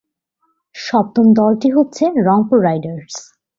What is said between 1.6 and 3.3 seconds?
হচ্ছে রংপুর রাইডার্স।